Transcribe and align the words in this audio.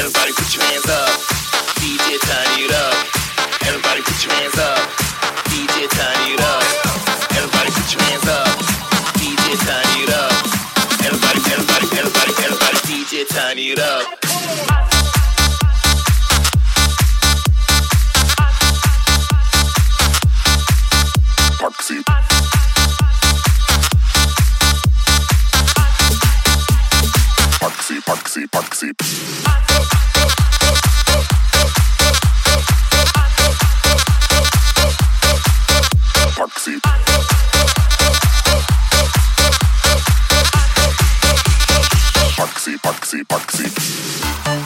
Everybody 0.00 0.32
put 0.32 0.56
your 0.56 0.64
hands 0.64 0.88
up. 0.88 1.10
DJ 1.76 2.16
turn 2.24 2.64
it 2.64 2.72
up. 2.72 3.06
Everybody 3.68 4.00
put 4.00 4.24
your 4.24 4.32
hands 4.32 4.58
up. 4.58 4.69
Maxi, 28.40 28.48
Maxi. 28.54 28.90
Maxi. 36.38 36.80
Maxi, 42.38 43.22
Maxi, 43.30 44.59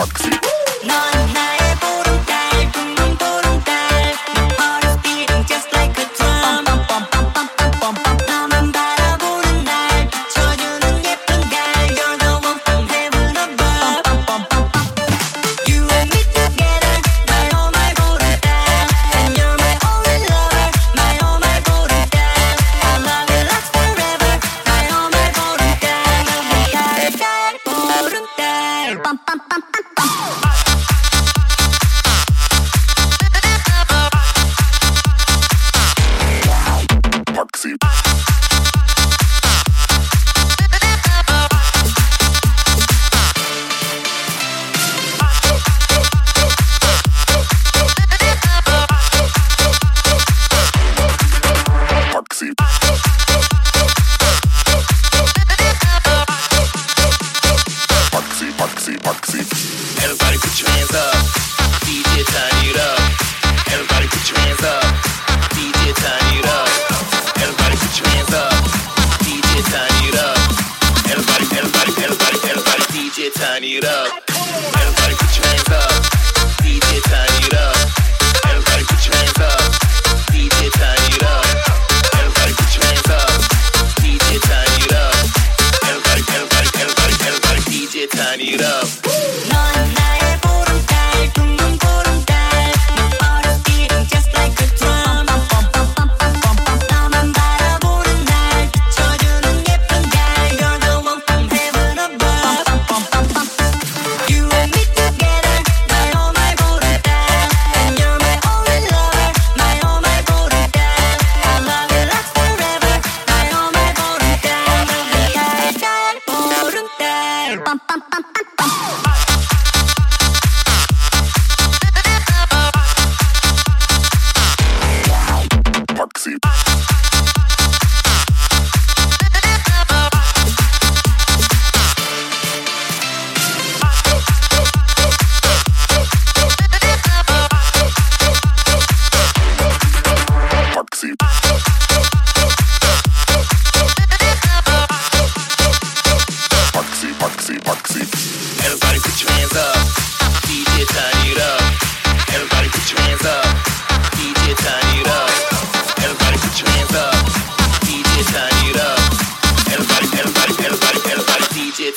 Foxy. 0.00 0.39
your 60.62 60.70
hands 60.70 60.94
up. 60.94 61.14
DJ 61.86 62.24
turn 62.26 62.68
it 62.68 62.76
up. 62.76 63.00
Everybody 63.72 64.06
put 64.08 64.28
your 64.30 64.38
hands 64.40 64.62
up. 64.64 64.84
DJ 65.56 65.94
turn 65.96 66.24
it 66.36 66.46
up. 66.46 66.68
Everybody 67.40 67.76
put 67.76 67.94
your 67.98 68.08
hands 68.08 68.34
up. 68.34 68.52
DJ 69.24 69.62
turn 69.70 69.88
it 70.04 70.16
up. 70.18 70.38
Everybody, 71.08 71.46
everybody, 71.56 71.92
everybody, 72.02 72.38
everybody, 72.50 72.82
DJ 72.92 73.32
turn 73.32 73.64
it 73.64 73.84
up. 73.84 74.99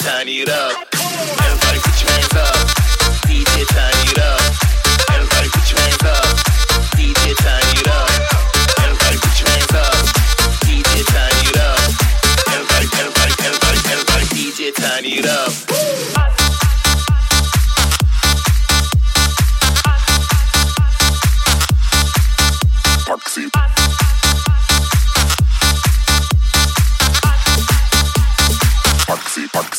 turn 0.04 0.28
it 0.28 0.50
up. 0.50 0.86
Everybody 0.92 1.80
put 1.80 2.04
your 2.04 2.12
hands 2.12 2.36
up. 2.36 2.68
DJ 3.24 3.66
turn 3.72 3.93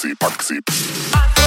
Parksy, 0.04 0.60
Parksy. 0.60 1.44